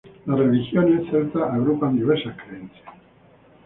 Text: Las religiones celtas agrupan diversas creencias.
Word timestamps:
Las 0.25 0.39
religiones 0.39 1.07
celtas 1.11 1.43
agrupan 1.43 1.95
diversas 1.95 2.35
creencias. 2.35 2.89